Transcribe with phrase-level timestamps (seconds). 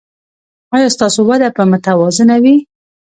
[0.75, 2.55] ایا ستاسو وده به متوازنه وي؟